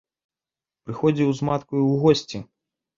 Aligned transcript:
Прыходзіў 0.89 1.29
з 1.39 1.47
маткаю 1.53 1.83
ў 1.91 1.95
госці. 2.05 2.47